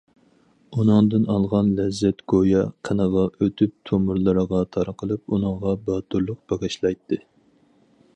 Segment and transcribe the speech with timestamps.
[0.75, 7.21] ئۇنىڭدىن ئالغان لەززەت گويا قېنىغا ئۆتۈپ، تومۇرلىرىغا تارقىلىپ، ئۇنىڭغا باتۇرلۇق بېغىشلايتتى.